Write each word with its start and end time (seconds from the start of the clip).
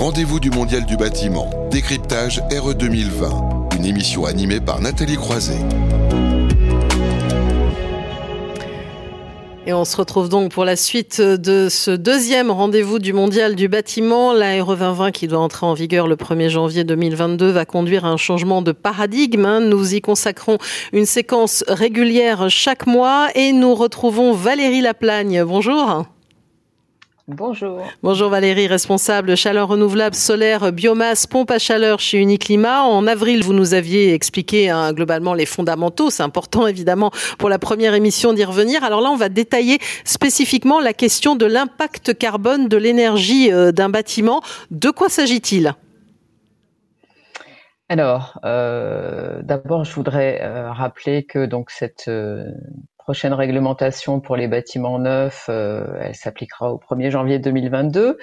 rendez-vous 0.00 0.40
du 0.40 0.48
Mondial 0.48 0.86
du 0.86 0.96
bâtiment, 0.96 1.50
décryptage 1.70 2.40
RE 2.58 2.72
2020, 2.72 3.68
une 3.76 3.84
émission 3.84 4.24
animée 4.24 4.58
par 4.58 4.80
Nathalie 4.80 5.16
Croiset. 5.16 5.58
Et 9.66 9.74
on 9.74 9.84
se 9.84 9.94
retrouve 9.98 10.30
donc 10.30 10.52
pour 10.52 10.64
la 10.64 10.76
suite 10.76 11.20
de 11.20 11.68
ce 11.68 11.90
deuxième 11.90 12.50
rendez-vous 12.50 12.98
du 12.98 13.12
Mondial 13.12 13.54
du 13.54 13.68
bâtiment. 13.68 14.32
La 14.32 14.64
RE 14.64 14.74
2020 14.74 15.10
qui 15.10 15.28
doit 15.28 15.38
entrer 15.38 15.66
en 15.66 15.74
vigueur 15.74 16.06
le 16.06 16.16
1er 16.16 16.48
janvier 16.48 16.84
2022 16.84 17.50
va 17.50 17.66
conduire 17.66 18.06
à 18.06 18.08
un 18.08 18.16
changement 18.16 18.62
de 18.62 18.72
paradigme. 18.72 19.58
Nous 19.58 19.94
y 19.94 20.00
consacrons 20.00 20.56
une 20.94 21.04
séquence 21.04 21.62
régulière 21.68 22.48
chaque 22.48 22.86
mois 22.86 23.28
et 23.34 23.52
nous 23.52 23.74
retrouvons 23.74 24.32
Valérie 24.32 24.80
Laplagne. 24.80 25.44
Bonjour. 25.44 26.06
Bonjour. 27.32 27.86
Bonjour 28.02 28.28
Valérie, 28.28 28.66
responsable 28.66 29.36
chaleur 29.36 29.68
renouvelable 29.68 30.16
solaire, 30.16 30.72
biomasse, 30.72 31.28
pompe 31.28 31.52
à 31.52 31.60
chaleur 31.60 32.00
chez 32.00 32.18
Uniclimat. 32.18 32.82
En 32.82 33.06
avril, 33.06 33.44
vous 33.44 33.52
nous 33.52 33.72
aviez 33.72 34.14
expliqué 34.14 34.68
hein, 34.68 34.92
globalement 34.92 35.32
les 35.32 35.46
fondamentaux. 35.46 36.10
C'est 36.10 36.24
important 36.24 36.66
évidemment 36.66 37.12
pour 37.38 37.48
la 37.48 37.60
première 37.60 37.94
émission 37.94 38.32
d'y 38.32 38.42
revenir. 38.42 38.82
Alors 38.82 39.00
là, 39.00 39.10
on 39.10 39.16
va 39.16 39.28
détailler 39.28 39.78
spécifiquement 40.02 40.80
la 40.80 40.92
question 40.92 41.36
de 41.36 41.46
l'impact 41.46 42.18
carbone 42.18 42.66
de 42.66 42.76
l'énergie 42.76 43.52
euh, 43.52 43.70
d'un 43.70 43.90
bâtiment. 43.90 44.42
De 44.72 44.90
quoi 44.90 45.08
s'agit-il? 45.08 45.74
Alors, 47.88 48.40
euh, 48.44 49.40
d'abord, 49.42 49.84
je 49.84 49.94
voudrais 49.94 50.40
euh, 50.42 50.72
rappeler 50.72 51.22
que 51.24 51.46
donc 51.46 51.70
cette 51.70 52.10
prochaine 53.10 53.34
réglementation 53.34 54.20
pour 54.20 54.36
les 54.36 54.46
bâtiments 54.46 55.00
neufs, 55.00 55.46
euh, 55.48 55.84
elle 56.00 56.14
s'appliquera 56.14 56.72
au 56.72 56.78
1er 56.78 57.10
janvier 57.10 57.40
2022. 57.40 58.18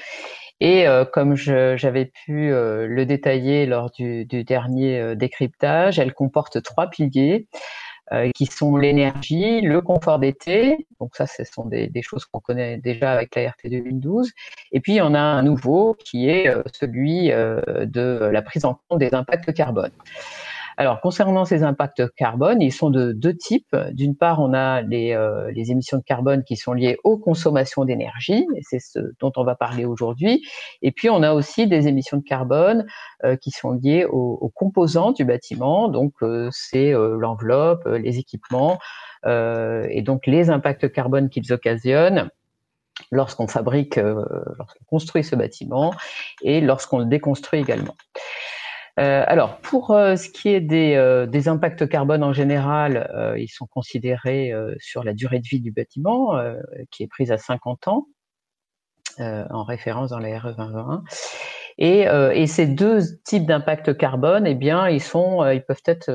Et 0.62 0.88
euh, 0.88 1.04
comme 1.04 1.36
j'avais 1.36 2.06
pu 2.06 2.54
euh, 2.54 2.88
le 2.88 3.06
détailler 3.06 3.66
lors 3.66 3.92
du, 3.92 4.24
dernier 4.26 5.14
décryptage, 5.18 6.00
elle 6.00 6.14
comporte 6.14 6.64
trois 6.64 6.88
piliers 6.88 7.50
qui 8.34 8.46
sont 8.46 8.78
l'énergie, 8.78 9.60
le 9.60 9.82
confort 9.82 10.20
d'été, 10.20 10.88
donc 11.02 11.18
ça 11.18 11.28
ce 11.28 11.44
sont 11.44 11.66
des, 11.66 11.88
des 11.88 12.02
choses 12.02 12.24
qu'on 12.24 12.40
connaît 12.40 12.78
déjà 12.78 13.12
avec 13.12 13.36
la 13.36 13.50
RT 13.50 13.70
2012, 13.70 14.32
et 14.72 14.80
puis 14.80 15.02
on 15.02 15.14
a 15.14 15.20
un 15.20 15.44
nouveau 15.44 15.98
qui 16.00 16.30
est 16.30 16.50
celui 16.74 17.28
de 17.28 18.30
la 18.32 18.42
prise 18.42 18.64
en 18.64 18.80
compte 18.88 19.00
des 19.00 19.14
impacts 19.14 19.54
carbone. 19.54 19.92
Alors, 20.80 21.02
concernant 21.02 21.44
ces 21.44 21.64
impacts 21.64 22.04
carbone, 22.16 22.62
ils 22.62 22.72
sont 22.72 22.92
de 22.92 23.12
deux 23.12 23.36
types. 23.36 23.76
D'une 23.94 24.16
part, 24.16 24.40
on 24.40 24.54
a 24.54 24.84
les, 24.84 25.14
euh, 25.14 25.52
les, 25.52 25.72
émissions 25.72 25.98
de 25.98 26.04
carbone 26.04 26.44
qui 26.44 26.56
sont 26.56 26.74
liées 26.74 26.98
aux 27.04 27.18
consommations 27.18 27.84
d'énergie, 27.84 28.46
c'est 28.62 28.80
ce 28.80 29.00
dont 29.20 29.32
on 29.38 29.44
va 29.44 29.56
parler 29.56 29.86
aujourd'hui. 29.86 30.44
Et 30.84 30.92
puis, 30.92 31.10
on 31.10 31.24
a 31.24 31.34
aussi 31.34 31.66
des 31.66 31.88
émissions 31.88 32.18
de 32.18 32.24
carbone 32.24 32.86
euh, 33.24 33.36
qui 33.38 33.50
sont 33.50 33.72
liées 33.72 34.06
aux, 34.06 34.52
composants 34.54 35.14
du 35.14 35.26
bâtiment, 35.26 35.88
donc 35.88 36.14
euh, 36.22 36.50
c'est 36.52 36.92
l'enveloppe, 36.92 37.86
les 37.86 38.20
équipements, 38.20 38.78
et 39.26 40.02
donc 40.04 40.26
les 40.26 40.50
impacts 40.50 40.92
carbone 40.92 41.30
qu'ils 41.30 41.52
occasionnent 41.52 42.30
lorsqu'on 43.12 43.48
fabrique, 43.48 43.98
lorsqu'on 43.98 44.86
construit 44.88 45.24
ce 45.24 45.36
bâtiment 45.36 45.94
et 46.44 46.62
lorsqu'on 46.62 47.00
le 47.00 47.06
déconstruit 47.06 47.60
également. 47.60 47.96
Euh, 49.00 49.24
alors, 49.28 49.58
pour 49.60 49.92
euh, 49.92 50.16
ce 50.16 50.28
qui 50.30 50.50
est 50.50 50.62
des, 50.62 50.96
euh, 50.96 51.28
impacts 51.46 51.88
carbone 51.88 52.24
en 52.24 52.34
général, 52.34 53.36
ils 53.38 53.50
sont 53.50 53.68
considérés 53.68 54.52
sur 54.80 55.04
la 55.04 55.14
durée 55.14 55.40
de 55.40 55.48
vie 55.48 55.60
du 55.60 55.72
bâtiment, 55.72 56.34
qui 56.92 57.04
est 57.04 57.08
prise 57.08 57.32
à 57.32 57.38
50 57.38 57.88
ans, 57.88 58.08
en 59.20 59.64
référence 59.64 60.10
dans 60.10 60.20
la 60.20 60.40
RE 60.40 60.56
2020. 60.56 61.04
Et, 61.80 62.08
et, 62.34 62.48
ces 62.48 62.66
deux 62.66 63.02
types 63.24 63.46
d'impacts 63.46 63.96
carbone, 63.96 64.48
eh 64.48 64.56
bien, 64.56 64.90
ils 64.90 65.02
sont, 65.02 65.48
ils 65.50 65.64
peuvent 65.64 65.84
être 65.86 66.10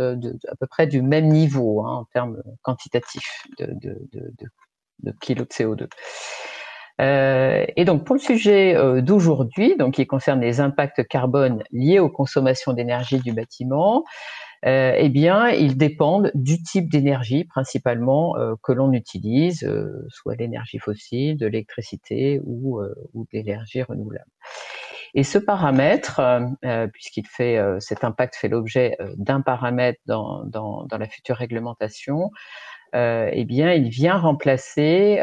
à 0.48 0.56
peu 0.56 0.66
près 0.66 0.86
du 0.86 1.02
même 1.02 1.28
niveau 1.28 1.86
hein, 1.86 1.98
en 1.98 2.04
termes 2.06 2.42
quantitatifs 2.62 3.46
de, 3.58 3.68
de, 4.12 4.32
de 5.02 5.12
kilos 5.20 5.46
de 5.48 5.54
CO2. 5.54 5.88
Euh, 7.00 7.64
et 7.76 7.84
donc 7.84 8.04
pour 8.04 8.14
le 8.14 8.20
sujet 8.20 8.76
euh, 8.76 9.00
d'aujourd'hui, 9.00 9.76
donc 9.76 9.94
qui 9.94 10.06
concerne 10.06 10.40
les 10.40 10.60
impacts 10.60 11.06
carbone 11.08 11.62
liés 11.72 11.98
aux 11.98 12.10
consommations 12.10 12.72
d'énergie 12.72 13.18
du 13.18 13.32
bâtiment, 13.32 14.04
euh, 14.64 14.94
eh 14.96 15.08
bien, 15.08 15.48
ils 15.48 15.76
dépendent 15.76 16.30
du 16.34 16.62
type 16.62 16.88
d'énergie 16.88 17.44
principalement 17.44 18.36
euh, 18.36 18.54
que 18.62 18.72
l'on 18.72 18.92
utilise, 18.92 19.64
euh, 19.64 20.06
soit 20.08 20.36
l'énergie 20.36 20.78
fossile, 20.78 21.36
de 21.36 21.46
l'électricité 21.46 22.40
ou, 22.44 22.80
ou 23.14 23.24
de 23.24 23.28
l'énergie 23.32 23.82
renouvelable. 23.82 24.30
Et 25.14 25.24
ce 25.24 25.36
paramètre, 25.36 26.22
puisqu'il 26.94 27.26
fait 27.26 27.60
cet 27.80 28.02
impact 28.02 28.34
fait 28.34 28.48
l'objet 28.48 28.96
d'un 29.16 29.42
paramètre 29.42 30.00
dans, 30.06 30.42
dans, 30.44 30.86
dans, 30.86 30.96
la 30.96 31.06
future 31.06 31.36
réglementation, 31.36 32.30
eh 32.94 33.44
bien, 33.44 33.72
il 33.72 33.88
vient 33.88 34.18
remplacer 34.18 35.20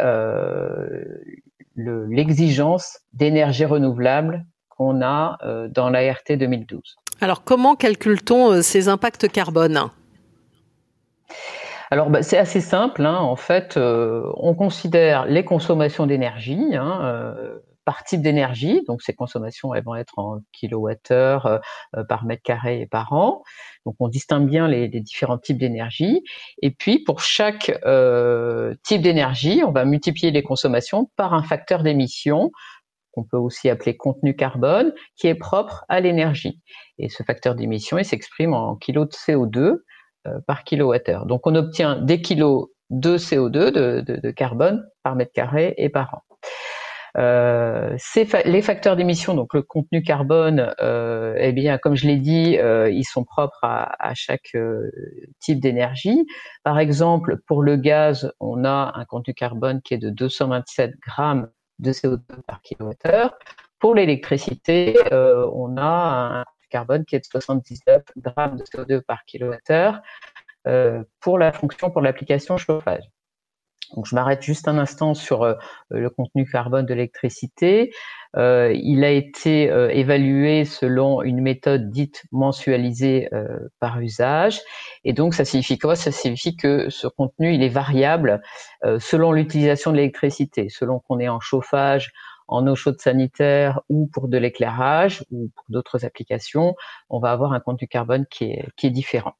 l'exigence 1.75 2.99
d'énergie 3.13 3.65
renouvelable 3.65 4.45
qu'on 4.69 5.01
a 5.01 5.37
euh, 5.43 5.67
dans 5.67 5.89
l'ART 5.89 6.23
2012. 6.29 6.97
Alors 7.21 7.43
comment 7.43 7.75
calcule-t-on 7.75 8.51
euh, 8.51 8.61
ces 8.61 8.87
impacts 8.87 9.29
carbone? 9.29 9.89
Alors 11.91 12.09
bah, 12.09 12.23
c'est 12.23 12.37
assez 12.37 12.61
simple, 12.61 13.05
hein. 13.05 13.17
en 13.17 13.35
fait, 13.35 13.75
euh, 13.75 14.23
on 14.35 14.53
considère 14.53 15.25
les 15.25 15.43
consommations 15.43 16.05
d'énergie 16.05 16.75
hein, 16.75 17.31
par 17.89 18.03
type 18.03 18.21
d'énergie, 18.21 18.83
donc 18.85 19.01
ces 19.01 19.15
consommations 19.15 19.73
elles 19.73 19.83
vont 19.83 19.95
être 19.95 20.19
en 20.19 20.41
kilowattheures 20.51 21.59
par 22.07 22.23
mètre 22.23 22.43
carré 22.43 22.81
et 22.81 22.85
par 22.85 23.13
an. 23.13 23.41
Donc 23.83 23.95
on 23.97 24.09
distingue 24.09 24.47
bien 24.47 24.67
les, 24.67 24.87
différents 24.89 25.39
types 25.39 25.57
d'énergie. 25.57 26.21
Et 26.61 26.69
puis 26.69 26.99
pour 26.99 27.21
chaque 27.21 27.71
type 28.83 29.01
d'énergie, 29.01 29.63
on 29.65 29.71
va 29.71 29.85
multiplier 29.85 30.29
les 30.29 30.43
consommations 30.43 31.09
par 31.15 31.33
un 31.33 31.41
facteur 31.41 31.81
d'émission 31.81 32.51
qu'on 33.11 33.23
peut 33.23 33.37
aussi 33.37 33.71
appeler 33.71 33.97
contenu 33.97 34.35
carbone, 34.35 34.93
qui 35.15 35.25
est 35.25 35.33
propre 35.33 35.83
à 35.89 35.99
l'énergie. 35.99 36.61
Et 36.99 37.09
ce 37.09 37.23
facteur 37.23 37.55
d'émission, 37.55 37.97
il 37.97 38.05
s'exprime 38.05 38.53
en 38.53 38.75
kilos 38.75 39.07
de 39.09 39.15
CO2 39.15 39.57
euh, 40.27 40.39
par 40.45 40.63
kilowattheure. 40.63 41.25
Donc 41.25 41.47
on 41.47 41.55
obtient 41.55 41.95
des 41.95 42.21
kilos 42.21 42.67
de 42.89 43.17
CO2, 43.17 43.49
de, 43.49 44.01
de, 44.01 44.19
de, 44.19 44.31
carbone, 44.31 44.87
par 45.01 45.15
mètre 45.15 45.31
carré 45.33 45.73
et 45.77 45.89
par 45.89 46.13
an. 46.13 46.28
Euh, 47.17 47.97
les 48.45 48.61
facteurs 48.61 48.95
d'émission, 48.95 49.33
donc 49.33 49.53
le 49.53 49.61
contenu 49.61 50.03
carbone, 50.03 50.73
euh, 50.79 51.35
eh 51.37 51.51
bien, 51.51 51.77
comme 51.77 51.95
je 51.95 52.07
l'ai 52.07 52.17
dit, 52.17 52.57
euh, 52.57 52.89
ils 52.89 53.03
sont 53.03 53.23
propres 53.23 53.63
à, 53.63 53.95
à 54.03 54.13
chaque 54.13 54.51
euh, 54.55 54.91
type 55.39 55.59
d'énergie. 55.59 56.25
Par 56.63 56.79
exemple, 56.79 57.37
pour 57.47 57.63
le 57.63 57.75
gaz, 57.75 58.31
on 58.39 58.63
a 58.63 58.93
un 58.95 59.05
contenu 59.05 59.33
carbone 59.33 59.81
qui 59.81 59.93
est 59.93 59.99
de 59.99 60.09
227 60.09 60.93
grammes 60.99 61.49
de 61.79 61.91
CO2 61.91 62.19
par 62.45 62.61
kilowattheure. 62.61 63.37
Pour 63.79 63.95
l'électricité, 63.95 64.95
euh, 65.13 65.49
on 65.53 65.77
a 65.77 66.41
un 66.41 66.45
carbone 66.69 67.05
qui 67.05 67.15
est 67.15 67.19
de 67.19 67.25
79 67.25 68.03
grammes 68.17 68.57
de 68.57 68.63
CO2 68.63 69.01
par 69.01 69.23
kilowattheure 69.25 70.01
pour 71.19 71.39
la 71.39 71.51
fonction, 71.51 71.89
pour 71.89 72.01
l'application 72.01 72.57
chauffage. 72.57 73.09
Donc 73.95 74.05
je 74.05 74.15
m'arrête 74.15 74.43
juste 74.43 74.67
un 74.67 74.77
instant 74.77 75.13
sur 75.13 75.43
euh, 75.43 75.55
le 75.89 76.09
contenu 76.09 76.45
carbone 76.45 76.85
de 76.85 76.93
l'électricité. 76.93 77.91
Euh, 78.37 78.71
il 78.75 79.03
a 79.03 79.09
été 79.09 79.71
euh, 79.71 79.89
évalué 79.89 80.63
selon 80.63 81.23
une 81.23 81.41
méthode 81.41 81.89
dite 81.89 82.23
mensualisée 82.31 83.29
par 83.79 83.99
usage. 83.99 84.61
Et 85.03 85.13
donc 85.13 85.33
ça 85.33 85.45
signifie 85.45 85.77
quoi? 85.77 85.95
Ça 85.95 86.11
signifie 86.11 86.55
que 86.55 86.89
ce 86.89 87.07
contenu 87.07 87.53
il 87.53 87.63
est 87.63 87.69
variable 87.69 88.41
selon 88.99 89.31
l'utilisation 89.31 89.91
de 89.91 89.97
l'électricité, 89.97 90.69
selon 90.69 90.99
qu'on 90.99 91.19
est 91.19 91.29
en 91.29 91.39
chauffage, 91.39 92.11
en 92.47 92.65
eau 92.67 92.75
chaude 92.75 92.99
sanitaire 92.99 93.81
ou 93.89 94.07
pour 94.07 94.27
de 94.27 94.37
l'éclairage 94.37 95.23
ou 95.31 95.49
pour 95.55 95.65
d'autres 95.69 96.05
applications, 96.05 96.75
on 97.09 97.19
va 97.19 97.31
avoir 97.31 97.53
un 97.53 97.59
contenu 97.59 97.87
carbone 97.87 98.25
qui 98.29 98.45
est, 98.45 98.67
qui 98.75 98.87
est 98.87 98.91
différent. 98.91 99.33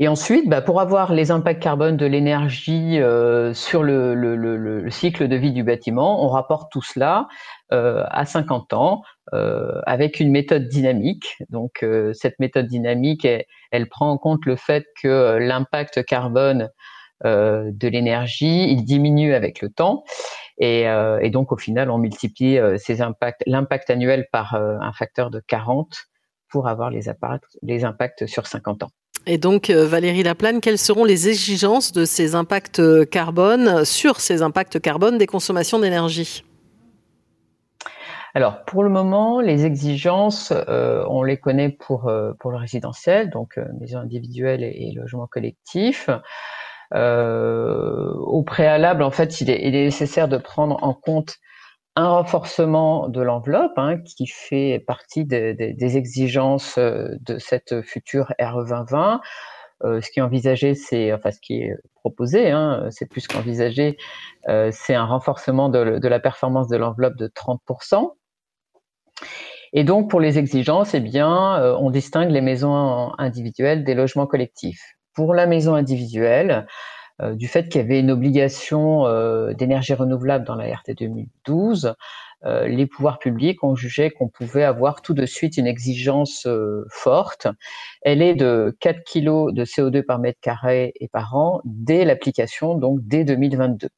Et 0.00 0.06
ensuite, 0.06 0.48
bah, 0.48 0.62
pour 0.62 0.80
avoir 0.80 1.12
les 1.12 1.32
impacts 1.32 1.60
carbone 1.60 1.96
de 1.96 2.06
l'énergie 2.06 3.00
euh, 3.00 3.52
sur 3.52 3.82
le, 3.82 4.14
le, 4.14 4.36
le, 4.36 4.56
le, 4.56 4.90
cycle 4.90 5.26
de 5.26 5.34
vie 5.34 5.50
du 5.50 5.64
bâtiment, 5.64 6.24
on 6.24 6.28
rapporte 6.28 6.70
tout 6.70 6.82
cela 6.82 7.26
euh, 7.72 8.04
à 8.10 8.24
50 8.24 8.74
ans 8.74 9.02
euh, 9.34 9.80
avec 9.86 10.20
une 10.20 10.30
méthode 10.30 10.68
dynamique. 10.68 11.36
Donc 11.50 11.82
euh, 11.82 12.12
cette 12.12 12.38
méthode 12.38 12.66
dynamique, 12.66 13.26
elle, 13.72 13.88
prend 13.88 14.10
en 14.10 14.18
compte 14.18 14.46
le 14.46 14.54
fait 14.54 14.84
que 15.02 15.36
l'impact 15.38 16.04
carbone 16.04 16.70
euh, 17.24 17.70
de 17.72 17.88
l'énergie, 17.88 18.70
il 18.70 18.84
diminue 18.84 19.34
avec 19.34 19.60
le 19.60 19.68
temps. 19.68 20.04
Et, 20.60 20.86
et, 21.22 21.30
donc 21.30 21.52
au 21.52 21.56
final, 21.56 21.88
on 21.88 21.98
multiplie 21.98 22.58
ces 22.78 23.00
impacts, 23.00 23.44
l'impact 23.46 23.90
annuel 23.90 24.26
par 24.32 24.56
un 24.56 24.92
facteur 24.92 25.30
de 25.30 25.40
40 25.46 25.86
pour 26.48 26.66
avoir 26.66 26.90
les, 26.90 27.02
les 27.62 27.84
impacts 27.84 28.26
sur 28.26 28.48
50 28.48 28.82
ans. 28.82 28.90
Et 29.30 29.36
donc, 29.36 29.68
euh, 29.68 29.86
Valérie 29.86 30.22
Laplane, 30.22 30.62
quelles 30.62 30.78
seront 30.78 31.04
les 31.04 31.28
exigences 31.28 31.92
de 31.92 32.06
ces 32.06 32.34
impacts 32.34 32.80
carbone 33.10 33.84
sur 33.84 34.20
ces 34.20 34.40
impacts 34.40 34.80
carbone 34.80 35.18
des 35.18 35.26
consommations 35.26 35.78
d'énergie? 35.78 36.44
Alors 38.34 38.64
pour 38.64 38.82
le 38.82 38.88
moment, 38.88 39.40
les 39.40 39.66
exigences, 39.66 40.52
on 41.08 41.22
les 41.22 41.36
connaît 41.36 41.70
pour 41.70 42.10
le 42.10 42.56
résidentiel, 42.56 43.30
donc 43.30 43.58
maison 43.80 43.98
individuelle 43.98 44.62
et, 44.62 44.92
logement 44.94 45.26
collectif. 45.26 46.08
au 46.94 48.42
préalable, 48.46 49.02
en 49.02 49.10
fait, 49.10 49.40
il 49.40 49.50
est, 49.50 49.70
nécessaire 49.70 50.28
de 50.28 50.36
prendre 50.36 50.78
en 50.82 50.94
compte 50.94 51.36
un 51.98 52.10
renforcement 52.10 53.08
de 53.08 53.20
l'enveloppe 53.20 53.76
hein, 53.76 53.98
qui 53.98 54.28
fait 54.28 54.78
partie 54.86 55.24
des 55.24 55.96
exigences 55.96 56.78
euh, 56.78 57.08
de 57.22 57.38
cette 57.38 57.82
future 57.82 58.32
RE 58.40 58.64
2020. 58.64 59.20
Euh, 59.82 60.00
ce 60.00 60.08
qui 60.12 60.20
est 60.20 60.22
envisagé, 60.22 60.76
c'est 60.76 61.12
enfin 61.12 61.32
ce 61.32 61.40
qui 61.40 61.62
est 61.62 61.74
proposé, 61.96 62.52
hein, 62.52 62.86
c'est 62.90 63.06
plus 63.06 63.26
qu'envisagé, 63.26 63.96
euh, 64.48 64.70
c'est 64.72 64.94
un 64.94 65.06
renforcement 65.06 65.68
de, 65.68 66.06
la 66.06 66.20
performance 66.20 66.68
de 66.68 66.76
l'enveloppe 66.76 67.16
de 67.16 67.26
30%. 67.26 68.12
Et 69.72 69.82
donc 69.82 70.08
pour 70.08 70.20
les 70.20 70.38
exigences, 70.38 70.94
eh 70.94 71.00
bien, 71.00 71.76
on 71.80 71.90
distingue 71.90 72.30
les 72.30 72.40
maisons 72.40 73.12
individuelles 73.18 73.82
des 73.82 73.94
logements 73.94 74.26
collectifs. 74.26 74.94
Pour 75.14 75.34
la 75.34 75.46
maison 75.46 75.74
individuelle, 75.74 76.66
euh, 77.20 77.34
du 77.34 77.48
fait 77.48 77.68
qu'il 77.68 77.80
y 77.80 77.84
avait 77.84 78.00
une 78.00 78.10
obligation 78.10 79.06
euh, 79.06 79.52
d'énergie 79.52 79.94
renouvelable 79.94 80.44
dans 80.44 80.54
la 80.54 80.66
RT 80.66 80.94
2012, 80.96 81.94
euh, 82.44 82.68
les 82.68 82.86
pouvoirs 82.86 83.18
publics 83.18 83.64
ont 83.64 83.74
jugé 83.74 84.10
qu'on 84.10 84.28
pouvait 84.28 84.62
avoir 84.62 85.02
tout 85.02 85.14
de 85.14 85.26
suite 85.26 85.56
une 85.56 85.66
exigence 85.66 86.46
forte. 86.88 87.48
Elle 88.02 88.22
est 88.22 88.34
de 88.34 88.76
4 88.80 89.02
kg 89.02 89.52
de 89.52 89.64
CO2 89.64 90.02
par 90.04 90.20
mètre 90.20 90.38
carré 90.40 90.92
et 91.00 91.08
par 91.08 91.34
an 91.34 91.60
dès 91.64 92.04
l'application, 92.04 92.76
donc 92.76 93.00
dès 93.02 93.24
2022. 93.24 93.88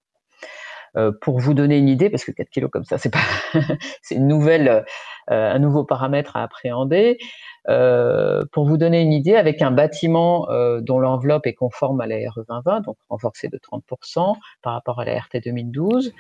pour 1.21 1.39
vous 1.39 1.53
donner 1.53 1.77
une 1.77 1.89
idée, 1.89 2.09
parce 2.09 2.25
que 2.25 2.33
4 2.33 2.49
kg 2.49 2.69
comme 2.69 2.85
ça, 2.85 2.97
c'est 2.97 3.13
pas, 3.13 3.21
c'est 4.03 4.15
une 4.15 4.27
nouvelle, 4.27 4.87
un 5.29 5.59
nouveau 5.59 5.85
paramètre 5.85 6.37
à 6.37 6.43
appréhender. 6.43 7.19
Euh, 7.69 8.45
pour 8.53 8.67
vous 8.67 8.79
donner 8.79 9.03
une 9.03 9.13
idée, 9.13 9.37
avec 9.37 9.61
un 9.61 9.71
bâtiment 9.71 10.51
euh, 10.51 10.81
dont 10.81 10.99
l'enveloppe 10.99 11.47
est 11.47 11.55
conforme 11.55 12.01
à 12.01 12.07
la 12.07 12.17
RE 12.31 12.45
2020, 12.49 12.81
donc 12.81 12.97
renforcée 13.09 13.49
de 13.49 13.59
30% 13.59 14.35
par 14.63 14.73
rapport 14.73 15.01
à 15.01 15.05
la 15.05 15.19
RT 15.19 15.43
2012, 15.45 16.13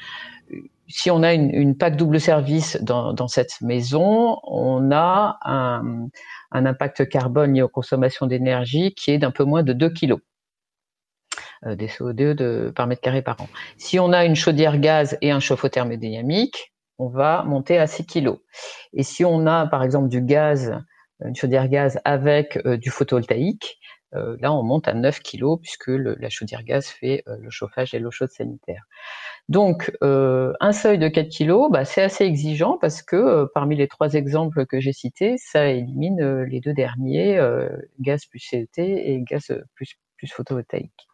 si 0.88 1.10
on 1.10 1.22
a 1.22 1.32
une, 1.32 1.54
une 1.54 1.76
PAC 1.76 1.96
double 1.96 2.20
service 2.20 2.76
dans, 2.82 3.12
dans, 3.12 3.28
cette 3.28 3.60
maison, 3.60 4.38
on 4.42 4.90
a 4.92 5.38
un, 5.42 6.08
un, 6.50 6.66
impact 6.66 7.08
carbone 7.08 7.54
lié 7.54 7.62
aux 7.62 7.68
consommations 7.68 8.26
d'énergie 8.26 8.92
qui 8.94 9.12
est 9.12 9.18
d'un 9.18 9.30
peu 9.30 9.44
moins 9.44 9.62
de 9.62 9.72
2 9.72 9.88
kg 9.90 10.16
euh, 11.66 11.76
des 11.76 11.86
CO2 11.86 12.34
de, 12.34 12.72
par 12.74 12.86
mètre 12.86 13.02
carré 13.02 13.22
par 13.22 13.40
an. 13.40 13.48
Si 13.76 13.98
on 13.98 14.12
a 14.12 14.24
une 14.24 14.34
chaudière 14.34 14.78
gaz 14.78 15.16
et 15.22 15.30
un 15.30 15.40
chauffe-eau 15.40 15.68
thermodynamique, 15.68 16.72
on 16.98 17.08
va 17.08 17.44
monter 17.44 17.78
à 17.78 17.86
6 17.86 18.06
kg. 18.06 18.36
Et 18.92 19.02
si 19.02 19.24
on 19.24 19.46
a 19.46 19.66
par 19.66 19.82
exemple 19.82 20.08
du 20.08 20.20
gaz 20.20 20.76
une 21.24 21.36
chaudière 21.36 21.68
gaz 21.68 22.00
avec 22.04 22.58
euh, 22.66 22.76
du 22.76 22.90
photovoltaïque, 22.90 23.78
euh, 24.14 24.36
là 24.40 24.52
on 24.52 24.62
monte 24.62 24.88
à 24.88 24.94
9 24.94 25.20
kg 25.20 25.56
puisque 25.60 25.88
la 25.88 26.28
chaudière 26.30 26.64
gaz 26.64 26.86
fait 26.86 27.22
euh, 27.28 27.36
le 27.40 27.50
chauffage 27.50 27.94
et 27.94 27.98
l'eau 27.98 28.10
chaude 28.10 28.30
sanitaire. 28.30 28.84
Donc 29.48 29.92
un 30.02 30.72
seuil 30.72 30.98
de 30.98 31.08
4 31.08 31.28
kg, 31.28 31.72
bah, 31.72 31.84
c'est 31.84 32.02
assez 32.02 32.24
exigeant 32.24 32.78
parce 32.78 33.02
que 33.02 33.46
parmi 33.52 33.74
les 33.76 33.88
trois 33.88 34.14
exemples 34.14 34.64
que 34.64 34.78
j'ai 34.78 34.92
cités, 34.92 35.36
ça 35.38 35.66
élimine 35.66 36.42
les 36.44 36.60
deux 36.60 36.72
derniers, 36.72 37.40
gaz 37.98 38.26
plus 38.26 38.38
CET 38.38 38.68
et 38.78 39.20
gaz 39.22 39.52
plus, 39.74 39.96
plus 40.16 40.28
photovoltaïque. 40.28 41.08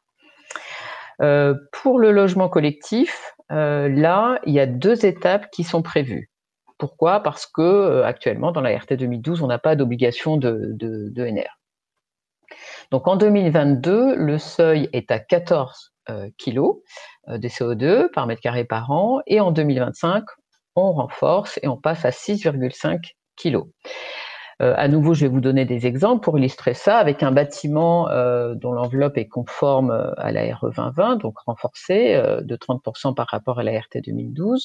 pour 1.18 1.98
le 1.98 2.10
logement 2.10 2.50
collectif, 2.50 3.32
là, 3.48 4.38
il 4.44 4.52
y 4.52 4.60
a 4.60 4.66
deux 4.66 5.06
étapes 5.06 5.50
qui 5.50 5.64
sont 5.64 5.80
prévues. 5.80 6.28
Pourquoi? 6.78 7.20
Parce 7.20 7.46
que 7.46 7.62
euh, 7.62 8.04
actuellement, 8.04 8.52
dans 8.52 8.60
la 8.60 8.76
RT 8.76 8.94
2012, 8.94 9.42
on 9.42 9.46
n'a 9.46 9.58
pas 9.58 9.76
d'obligation 9.76 10.36
de, 10.36 10.76
NR. 11.16 11.58
Donc 12.90 13.08
en 13.08 13.16
2022, 13.16 14.14
le 14.16 14.38
seuil 14.38 14.88
est 14.92 15.10
à 15.10 15.18
14 15.18 15.92
euh, 16.10 16.28
kg 16.38 16.60
euh, 17.28 17.38
de 17.38 17.48
CO2 17.48 18.10
par 18.12 18.26
mètre 18.26 18.42
carré 18.42 18.64
par 18.64 18.90
an, 18.90 19.20
et 19.26 19.40
en 19.40 19.50
2025, 19.50 20.24
on 20.76 20.92
renforce 20.92 21.58
et 21.62 21.68
on 21.68 21.76
passe 21.76 22.04
à 22.04 22.10
6,5 22.10 23.00
kg. 23.36 23.62
Euh, 24.62 24.74
à 24.76 24.88
nouveau, 24.88 25.14
je 25.14 25.22
vais 25.22 25.28
vous 25.28 25.40
donner 25.40 25.64
des 25.64 25.86
exemples 25.86 26.22
pour 26.22 26.38
illustrer 26.38 26.74
ça 26.74 26.98
avec 26.98 27.22
un 27.22 27.32
bâtiment 27.32 28.08
dont 28.54 28.72
l'enveloppe 28.72 29.18
est 29.18 29.28
conforme 29.28 29.90
à 30.16 30.30
la 30.32 30.54
RE 30.54 30.70
2020, 30.70 31.16
donc 31.16 31.38
renforcée 31.40 32.14
de 32.14 32.56
30% 32.56 33.14
par 33.14 33.26
rapport 33.28 33.58
à 33.58 33.62
la 33.64 33.72
RT 33.72 34.02
2012. 34.04 34.64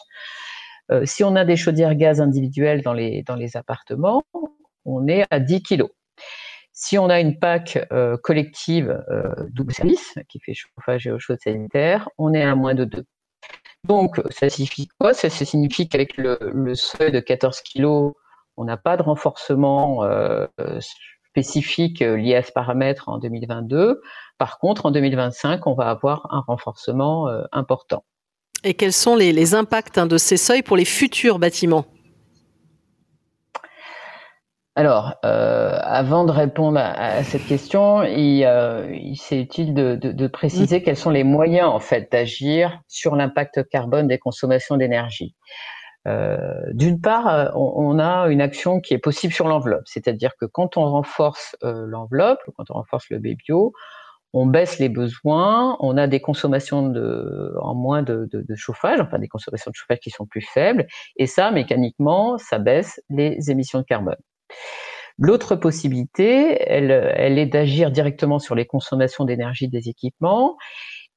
Euh, 0.92 1.06
si 1.06 1.24
on 1.24 1.36
a 1.36 1.46
des 1.46 1.56
chaudières 1.56 1.96
gaz 1.96 2.22
individuelles 2.22 2.82
dans 2.82 2.94
les, 2.94 3.24
appartements, 3.56 4.24
on 4.86 5.08
est 5.08 5.26
à 5.30 5.40
10 5.40 5.64
kg. 5.64 5.84
Si 6.74 6.98
on 6.98 7.10
a 7.10 7.20
une 7.20 7.38
PAC 7.38 7.88
euh, 7.92 8.18
collective 8.18 9.04
euh, 9.10 9.34
double 9.52 9.74
service 9.74 10.16
qui 10.30 10.40
fait 10.40 10.54
chauffage 10.54 11.08
et 11.08 11.12
eau 11.12 11.20
chaude 11.20 11.40
sanitaire, 11.42 12.10
on 12.18 12.34
est 12.34 12.44
à 12.44 12.56
moins 12.56 12.74
de 12.74 12.86
2. 12.86 13.06
Donc, 13.88 14.22
ça 14.30 14.50
signifie 14.50 14.88
quoi? 15.00 15.14
Ça, 15.14 15.30
signifie 15.30 15.88
qu'avec 15.88 16.18
le, 16.18 16.38
le, 16.42 16.76
seuil 16.76 17.12
de 17.12 17.20
14 17.20 17.62
kg, 17.62 18.12
on 18.58 18.66
n'a 18.66 18.78
pas 18.78 18.96
de 18.98 19.02
renforcement 19.02 20.06
spécifique 21.24 22.02
lié 22.02 22.36
à 22.36 22.44
ce 22.44 22.52
paramètre 22.52 23.10
en 23.10 23.18
2022. 23.18 24.02
Par 24.38 24.60
contre, 24.60 24.86
en 24.86 24.92
2025, 24.92 25.66
on 25.66 25.74
va 25.74 25.90
avoir 25.90 26.28
un 26.32 26.42
renforcement 26.42 27.28
important. 27.52 28.04
Et 28.64 28.76
quels 28.76 28.94
sont 28.94 29.16
les, 29.16 29.56
impacts 29.56 29.98
hein, 29.98 30.06
de 30.06 30.18
ces 30.18 30.38
seuils 30.38 30.62
pour 30.62 30.78
les 30.78 30.86
futurs 30.86 31.40
bâtiments? 31.40 31.86
Alors, 34.76 35.16
euh, 35.26 35.78
avant 35.84 36.24
de 36.24 36.32
répondre 36.32 36.80
à, 36.80 37.24
cette 37.24 37.46
question, 37.46 38.04
il, 38.04 38.46
euh, 38.46 38.96
c'est 39.16 39.40
utile 39.40 39.74
de, 39.74 40.28
préciser 40.28 40.80
mmh. 40.80 40.84
quels 40.84 40.96
sont 40.96 41.10
les 41.10 41.24
moyens 41.24 41.68
en 41.68 41.80
fait 41.80 42.10
d'agir 42.12 42.80
sur 42.88 43.16
l'impact 43.16 43.68
carbone 43.70 44.08
des 44.08 44.18
consommations 44.18 44.78
d'énergie. 44.78 45.36
Euh, 46.08 46.38
d'une 46.74 47.02
part, 47.02 47.52
on, 47.56 48.00
a 48.00 48.28
une 48.30 48.42
action 48.42 48.80
qui 48.80 48.94
est 48.94 49.00
possible 49.00 49.34
sur 49.34 49.48
l'enveloppe, 49.48 49.84
c'est-à-dire 49.86 50.32
que 50.40 50.46
quand 50.46 50.78
on 50.78 50.86
renforce 50.86 51.56
l'enveloppe, 51.64 52.40
quand 52.56 52.70
on 52.70 52.76
renforce 52.76 53.10
le 53.10 53.20
BBio, 53.20 53.74
on 54.34 54.46
baisse 54.46 54.80
les 54.80 54.90
besoins, 54.90 55.78
on 55.80 55.98
a 55.98 56.08
des 56.08 56.22
consommations 56.22 56.88
de, 56.88 57.54
en 57.60 57.76
moins 57.76 58.02
de, 58.04 58.30
chauffage, 58.56 59.00
enfin 59.00 59.20
des 59.20 59.28
consommations 59.28 59.72
de 59.72 59.76
chauffage 59.76 60.00
qui 60.00 60.10
sont 60.10 60.26
plus 60.26 60.42
faibles, 60.42 60.88
et 61.18 61.28
ça, 61.28 61.52
mécaniquement, 61.52 62.38
ça 62.38 62.60
baisse 62.60 63.02
les 63.10 63.52
émissions 63.52 63.80
de 63.80 63.86
carbone. 63.86 64.18
L'autre 65.18 65.56
possibilité, 65.56 66.58
elle, 66.66 66.92
elle 66.92 67.38
est 67.38 67.46
d'agir 67.46 67.92
directement 67.92 68.40
sur 68.40 68.56
les 68.56 68.66
consommations 68.66 69.26
d'énergie 69.26 69.68
des 69.68 69.90
équipements, 69.90 70.58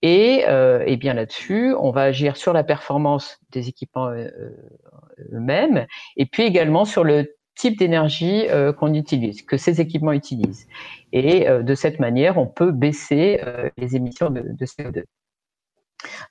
et, 0.02 0.44
euh, 0.48 0.82
et 0.86 0.96
bien 0.96 1.14
là-dessus, 1.14 1.74
on 1.80 1.90
va 1.90 2.02
agir 2.02 2.36
sur 2.36 2.52
la 2.52 2.64
performance 2.64 3.38
des 3.50 3.68
équipements 3.68 4.08
euh, 4.08 4.28
eux-mêmes, 5.32 5.86
et 6.16 6.26
puis 6.26 6.42
également 6.42 6.84
sur 6.84 7.04
le 7.04 7.34
type 7.54 7.78
d'énergie 7.78 8.48
euh, 8.48 8.72
qu'on 8.72 8.92
utilise, 8.94 9.42
que 9.42 9.56
ces 9.56 9.80
équipements 9.80 10.12
utilisent. 10.12 10.66
Et 11.12 11.48
euh, 11.48 11.62
de 11.62 11.74
cette 11.74 12.00
manière, 12.00 12.38
on 12.38 12.46
peut 12.46 12.72
baisser 12.72 13.40
euh, 13.44 13.70
les 13.76 13.96
émissions 13.96 14.30
de, 14.30 14.42
CO2. 14.60 15.04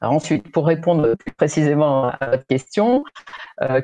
Alors 0.01 0.13
ensuite, 0.13 0.51
pour 0.51 0.67
répondre 0.67 1.15
plus 1.15 1.33
précisément 1.33 2.09
à 2.09 2.29
votre 2.31 2.45
question, 2.45 3.03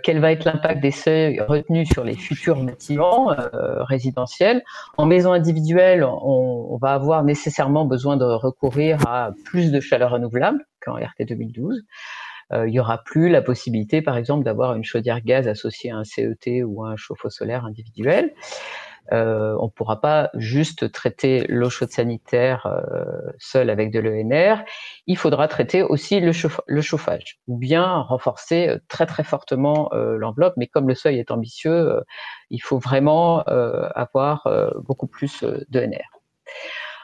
quel 0.04 0.20
va 0.20 0.32
être 0.32 0.46
l'impact 0.46 0.82
des 0.82 0.92
seuils 0.92 1.40
retenus 1.40 1.90
sur 1.92 2.04
les 2.04 2.16
futurs 2.16 2.62
bâtiments 2.64 3.36
résidentiels? 3.54 4.64
En 4.98 5.08
maison 5.08 5.32
individuelle, 5.32 6.04
on, 6.04 6.68
on, 6.70 6.78
va 6.78 6.94
avoir 6.94 7.24
nécessairement 7.24 7.86
besoin 7.86 8.18
de 8.18 8.26
recourir 8.26 9.00
à 9.08 9.32
plus 9.46 9.72
de 9.72 9.80
chaleur 9.80 10.12
renouvelable 10.12 10.64
qu'en 10.80 10.94
RT 10.94 11.26
2012. 11.28 11.84
Euh, 12.54 12.68
il 12.68 12.74
y 12.74 12.80
aura 12.80 13.00
plus 13.04 13.30
la 13.30 13.42
possibilité, 13.42 14.02
par 14.02 14.18
exemple, 14.18 14.44
d'avoir 14.44 14.76
une 14.76 14.84
chaudière 14.84 15.22
gaz 15.22 15.48
associée 15.48 15.92
à 15.92 15.98
un 15.98 16.04
CET 16.04 16.64
ou 16.64 16.84
à 16.84 16.90
un 16.90 16.96
chauffe-eau 16.96 17.30
solaire 17.30 17.66
individuel. 17.66 18.34
Euh, 19.12 19.56
on 19.60 19.66
ne 19.66 19.70
pourra 19.70 20.02
pas 20.02 20.30
juste 20.36 20.92
traiter 20.92 21.46
l'eau 21.50 21.70
chaude 21.70 21.90
sanitaire 21.90 22.68
euh, 22.68 23.32
seule 23.40 23.70
avec 23.70 23.92
de 23.92 24.00
l'ENR. 24.00 24.64
Il 25.08 25.18
faudra 25.18 25.48
traiter 25.48 25.82
aussi 25.82 26.20
le, 26.20 26.32
chauffage, 26.82 27.40
ou 27.48 27.58
bien 27.58 28.02
renforcer 28.02 28.70
euh, 28.70 28.78
très 28.88 29.06
très 29.06 29.24
fortement 29.24 29.90
euh, 29.94 30.18
l'enveloppe. 30.18 30.54
Mais 30.58 30.68
comme 30.68 30.88
le 30.88 30.96
seuil 30.96 31.18
est 31.20 31.32
ambitieux, 31.32 32.02
il 32.50 32.60
faut 32.60 32.80
vraiment 32.80 33.40
avoir 33.42 34.48
beaucoup 34.88 35.08
plus 35.08 35.44
d'ENR. 35.70 36.06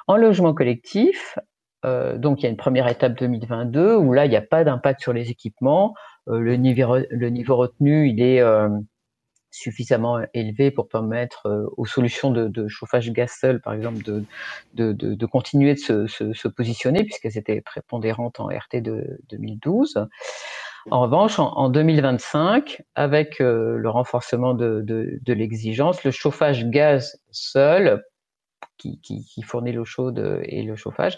En 0.07 0.17
logement 0.17 0.53
collectif, 0.53 1.37
euh, 1.85 2.17
donc 2.17 2.41
il 2.41 2.43
y 2.43 2.45
a 2.47 2.49
une 2.49 2.57
première 2.57 2.87
étape 2.87 3.17
2022 3.17 3.95
où 3.95 4.13
là 4.13 4.25
il 4.25 4.29
n'y 4.29 4.35
a 4.35 4.41
pas 4.41 4.63
d'impact 4.63 5.01
sur 5.01 5.13
les 5.13 5.29
équipements. 5.29 5.93
Euh, 6.27 6.39
le, 6.39 6.55
niveau, 6.55 7.55
retenu 7.55 8.09
il 8.09 8.21
est 8.21 8.41
euh, 8.41 8.69
suffisamment 9.51 10.19
élevé 10.33 10.71
pour 10.71 10.89
permettre 10.89 11.47
aux 11.77 11.85
solutions 11.85 12.31
de, 12.31 12.67
chauffage 12.67 13.11
gaz 13.11 13.31
seul, 13.39 13.61
par 13.61 13.73
exemple, 13.73 14.03
de, 14.73 15.25
continuer 15.27 15.75
de 15.75 15.79
se, 15.79 16.07
se, 16.07 16.47
positionner 16.47 17.03
puisqu'elles 17.03 17.37
étaient 17.37 17.61
prépondérantes 17.61 18.39
en 18.39 18.47
RT 18.47 18.81
de 18.81 19.19
2012. 19.29 20.07
En 20.91 21.01
revanche, 21.01 21.39
en, 21.39 21.69
2025, 21.69 22.81
avec 22.95 23.39
le 23.39 23.87
renforcement 23.87 24.55
de, 24.55 24.81
de 24.85 25.33
l'exigence, 25.33 26.03
le 26.03 26.11
chauffage 26.11 26.65
gaz 26.65 27.21
seul 27.31 28.03
qui, 28.77 29.41
fournit 29.43 29.71
l'eau 29.71 29.85
chaude 29.85 30.41
et 30.43 30.63
le 30.63 30.75
chauffage, 30.75 31.17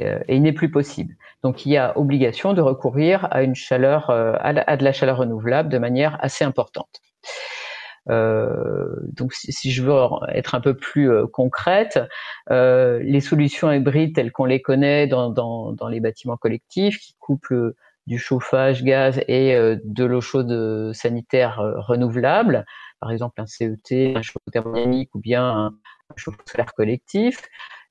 euh, 0.00 0.18
et 0.28 0.36
il 0.36 0.42
n'est 0.42 0.52
plus 0.52 0.70
possible. 0.70 1.14
Donc 1.42 1.66
il 1.66 1.72
y 1.72 1.76
a 1.76 1.96
obligation 1.98 2.52
de 2.52 2.60
recourir 2.60 3.28
à 3.30 3.42
une 3.42 3.54
chaleur, 3.54 4.10
euh, 4.10 4.34
à, 4.40 4.76
de 4.76 4.84
la 4.84 4.92
chaleur 4.92 5.18
renouvelable 5.18 5.68
de 5.68 5.78
manière 5.78 6.16
assez 6.20 6.44
importante. 6.44 7.00
Euh, 8.08 8.86
donc 9.12 9.32
si, 9.32 9.72
je 9.72 9.82
veux 9.82 9.98
être 10.32 10.54
un 10.54 10.60
peu 10.60 10.74
plus 10.74 11.10
concrète, 11.32 11.98
les 12.50 13.20
solutions 13.20 13.72
hybrides 13.72 14.14
telles 14.14 14.32
qu'on 14.32 14.44
les 14.44 14.62
connaît 14.62 15.06
dans, 15.06 15.30
dans, 15.30 15.88
les 15.88 16.00
bâtiments 16.00 16.36
collectifs, 16.36 16.98
qui 16.98 17.14
couplent 17.18 17.74
du 18.06 18.18
chauffage 18.18 18.84
gaz 18.84 19.20
et 19.26 19.56
de 19.82 20.04
l'eau 20.04 20.20
chaude 20.20 20.92
sanitaire 20.92 21.58
renouvelable, 21.78 22.64
par 23.00 23.10
exemple 23.10 23.40
un 23.40 23.46
CET, 23.46 24.14
un 24.16 24.22
chauffe-eau 24.22 24.50
thermodynamique 24.50 25.14
ou 25.14 25.18
bien 25.18 25.44
un, 25.44 25.74
chauffe-eau 26.16 26.42
solaire 26.46 26.72
collectif, 26.74 27.42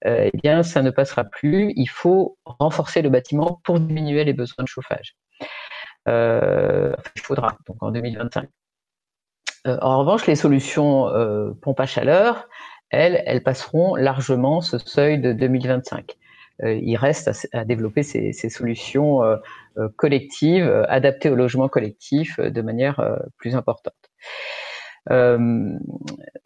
euh, 0.06 0.30
eh 0.32 0.38
bien, 0.38 0.64
ça 0.64 0.82
ne 0.82 0.92
passera 0.92 1.24
plus. 1.24 1.74
Il 1.76 1.88
faut 1.88 2.38
renforcer 2.46 3.02
le 3.02 3.10
bâtiment 3.10 3.60
pour 3.64 3.80
diminuer 3.80 4.24
les 4.24 4.34
besoins 4.34 4.64
de 4.64 4.68
chauffage. 4.68 5.16
Euh, 6.08 6.94
il 7.16 7.22
faudra, 7.22 7.58
donc 7.68 7.82
en 7.82 7.92
2025. 7.92 8.48
Euh, 9.68 9.78
en 9.82 10.00
revanche, 10.00 10.28
les 10.28 10.36
solutions 10.36 11.10
pompe 11.62 11.80
à 11.80 11.86
chaleur, 11.86 12.48
elles, 12.90 13.24
elles 13.26 13.44
passeront 13.44 13.96
largement 13.96 14.62
ce 14.62 14.78
seuil 14.78 15.20
de 15.20 15.34
2025. 15.34 16.16
il 16.64 16.96
reste 16.98 17.32
à, 17.54 17.66
développer 17.66 18.04
ces, 18.04 18.32
ces 18.32 18.50
solutions 18.50 19.22
collectives, 19.96 20.86
adaptées 20.88 21.30
au 21.30 21.36
logement 21.36 21.68
collectif 21.68 22.40
de 22.40 22.62
manière 22.62 23.02
plus 23.38 23.56
importante. 23.56 23.96
Euh, 25.12 25.78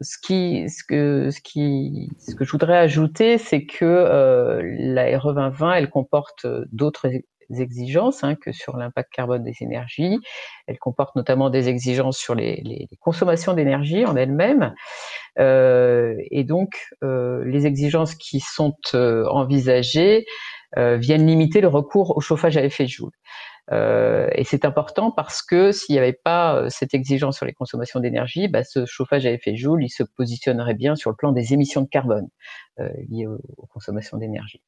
ce 0.00 0.16
qui, 0.18 0.68
ce 0.68 0.84
que, 0.84 1.30
ce 1.30 1.40
qui, 1.40 2.10
ce 2.18 2.34
que 2.34 2.44
je 2.44 2.52
voudrais 2.52 2.76
ajouter, 2.76 3.38
c'est 3.38 3.64
que 3.64 3.84
euh, 3.84 4.60
la 4.78 5.18
RE 5.18 5.34
2020, 5.34 5.74
elle 5.74 5.90
comporte 5.90 6.46
d'autres 6.72 7.08
exigences 7.58 8.22
hein, 8.22 8.36
que 8.36 8.52
sur 8.52 8.76
l'impact 8.76 9.12
carbone 9.12 9.42
des 9.42 9.56
énergies. 9.60 10.18
Elle 10.66 10.78
comporte 10.78 11.16
notamment 11.16 11.50
des 11.50 11.68
exigences 11.68 12.18
sur 12.18 12.34
les, 12.34 12.62
les, 12.64 12.88
consommations 13.00 13.54
d'énergie 13.54 14.04
en 14.04 14.16
elles-mêmes. 14.16 14.74
Euh, 15.38 16.14
et 16.30 16.44
donc, 16.44 16.80
euh, 17.02 17.42
les 17.44 17.66
exigences 17.66 18.14
qui 18.14 18.40
sont 18.40 18.74
euh, 18.94 19.26
envisagées 19.28 20.26
viennent 20.76 21.26
limiter 21.26 21.60
le 21.60 21.66
recours 21.66 22.16
au 22.16 22.20
chauffage 22.20 22.56
à 22.56 22.62
effet 22.62 22.84
de 22.84 22.90
joule. 22.90 23.10
Euh, 23.72 24.28
et 24.34 24.44
c'est 24.44 24.64
important 24.64 25.10
parce 25.10 25.42
que 25.42 25.72
s'il 25.72 25.94
n'y 25.94 25.98
avait 25.98 26.12
pas 26.12 26.56
euh, 26.56 26.68
cette 26.70 26.94
exigence 26.94 27.36
sur 27.36 27.46
les 27.46 27.52
consommations 27.52 28.00
d'énergie, 28.00 28.48
bah, 28.48 28.64
ce 28.64 28.84
chauffage 28.86 29.26
à 29.26 29.30
effet 29.30 29.54
joule, 29.54 29.84
il 29.84 29.90
se 29.90 30.02
positionnerait 30.02 30.74
bien 30.74 30.96
sur 30.96 31.10
le 31.10 31.16
plan 31.16 31.32
des 31.32 31.52
émissions 31.52 31.82
de 31.82 31.88
carbone 31.88 32.28
euh, 32.80 32.88
liées 33.08 33.26
aux, 33.26 33.66
consommations 33.68 34.18
d'énergie. 34.18 34.60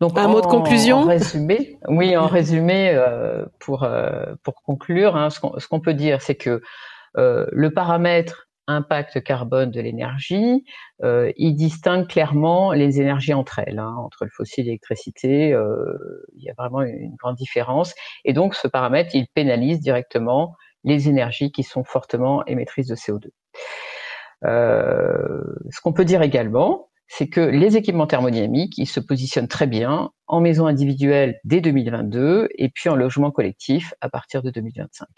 Donc, 0.00 0.16
un 0.16 0.28
mot 0.28 0.40
de 0.40 0.46
conclusion. 0.46 0.98
En 0.98 1.04
résumé, 1.04 1.78
oui, 1.88 2.16
en 2.16 2.26
résumé, 2.26 2.98
pour 3.58 3.86
pour 4.42 4.62
conclure, 4.62 5.14
hein, 5.14 5.28
ce 5.28 5.68
qu'on 5.68 5.80
peut 5.80 5.92
dire, 5.92 6.22
c'est 6.22 6.36
que 6.36 6.62
le 7.16 7.68
paramètre 7.68 8.48
impact 8.70 9.22
carbone 9.22 9.70
de 9.70 9.80
l'énergie, 9.80 10.64
euh, 11.02 11.32
il 11.36 11.54
distingue 11.54 12.06
clairement 12.06 12.72
les 12.72 13.00
énergies 13.00 13.34
entre 13.34 13.58
elles, 13.58 13.78
hein, 13.78 13.94
entre 13.98 14.24
le 14.24 14.30
fossile 14.30 14.64
et 14.64 14.66
l'électricité. 14.66 15.52
Euh, 15.52 16.24
il 16.36 16.42
y 16.42 16.50
a 16.50 16.54
vraiment 16.56 16.82
une 16.82 17.14
grande 17.16 17.36
différence. 17.36 17.94
Et 18.24 18.32
donc, 18.32 18.54
ce 18.54 18.68
paramètre, 18.68 19.14
il 19.14 19.26
pénalise 19.34 19.80
directement 19.80 20.56
les 20.84 21.08
énergies 21.08 21.52
qui 21.52 21.62
sont 21.62 21.84
fortement 21.84 22.44
émettrices 22.46 22.86
de 22.86 22.94
CO2. 22.94 23.28
Euh, 24.44 25.42
ce 25.70 25.80
qu'on 25.80 25.92
peut 25.92 26.04
dire 26.04 26.22
également, 26.22 26.88
c'est 27.06 27.28
que 27.28 27.40
les 27.40 27.76
équipements 27.76 28.06
thermodynamiques, 28.06 28.78
ils 28.78 28.86
se 28.86 29.00
positionnent 29.00 29.48
très 29.48 29.66
bien 29.66 30.10
en 30.28 30.40
maison 30.40 30.66
individuelle 30.66 31.40
dès 31.44 31.60
2022 31.60 32.48
et 32.54 32.68
puis 32.68 32.88
en 32.88 32.94
logement 32.94 33.32
collectif 33.32 33.92
à 34.00 34.08
partir 34.08 34.42
de 34.42 34.50
2025. 34.50 35.08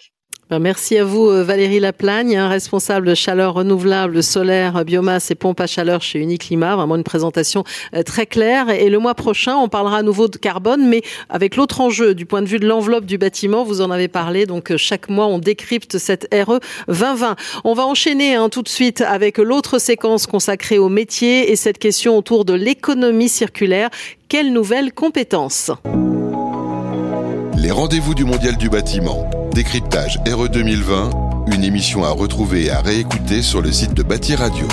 Merci 0.60 0.98
à 0.98 1.04
vous 1.04 1.28
euh, 1.28 1.42
Valérie 1.44 1.80
Laplagne, 1.80 2.36
hein, 2.36 2.48
responsable 2.48 3.16
chaleur 3.16 3.54
renouvelable, 3.54 4.22
solaire, 4.22 4.84
biomasse 4.84 5.30
et 5.30 5.34
pompe 5.34 5.60
à 5.60 5.66
chaleur 5.66 6.02
chez 6.02 6.18
Uniclimat. 6.18 6.76
Vraiment 6.76 6.96
une 6.96 7.04
présentation 7.04 7.64
euh, 7.94 8.02
très 8.02 8.26
claire. 8.26 8.68
Et 8.70 8.90
le 8.90 8.98
mois 8.98 9.14
prochain, 9.14 9.56
on 9.56 9.68
parlera 9.68 9.98
à 9.98 10.02
nouveau 10.02 10.28
de 10.28 10.36
carbone, 10.36 10.86
mais 10.86 11.02
avec 11.28 11.56
l'autre 11.56 11.80
enjeu 11.80 12.14
du 12.14 12.26
point 12.26 12.42
de 12.42 12.46
vue 12.46 12.58
de 12.58 12.66
l'enveloppe 12.66 13.06
du 13.06 13.18
bâtiment. 13.18 13.64
Vous 13.64 13.80
en 13.80 13.90
avez 13.90 14.08
parlé. 14.08 14.46
Donc 14.46 14.70
euh, 14.70 14.76
chaque 14.76 15.08
mois, 15.08 15.26
on 15.26 15.38
décrypte 15.38 15.98
cette 15.98 16.28
RE 16.34 16.60
2020. 16.88 17.36
On 17.64 17.74
va 17.74 17.86
enchaîner 17.86 18.34
hein, 18.34 18.48
tout 18.48 18.62
de 18.62 18.68
suite 18.68 19.00
avec 19.00 19.38
l'autre 19.38 19.78
séquence 19.78 20.26
consacrée 20.26 20.78
au 20.78 20.88
métier 20.88 21.50
et 21.50 21.56
cette 21.56 21.78
question 21.78 22.18
autour 22.18 22.44
de 22.44 22.54
l'économie 22.54 23.28
circulaire. 23.28 23.88
Quelles 24.28 24.52
nouvelles 24.52 24.92
compétences? 24.92 25.70
Les 27.56 27.70
rendez-vous 27.70 28.14
du 28.14 28.24
Mondial 28.24 28.56
du 28.56 28.68
bâtiment. 28.68 29.41
Décryptage 29.54 30.18
RE 30.26 30.48
2020, 30.48 31.10
une 31.52 31.62
émission 31.62 32.04
à 32.04 32.10
retrouver 32.10 32.64
et 32.66 32.70
à 32.70 32.80
réécouter 32.80 33.42
sur 33.42 33.60
le 33.60 33.70
site 33.70 33.92
de 33.92 34.02
Bâti 34.02 34.34
Radio. 34.34 34.66